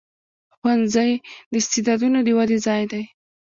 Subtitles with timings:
[0.57, 1.11] ښوونځی
[1.51, 3.03] د استعدادونو د ودې ځای دی.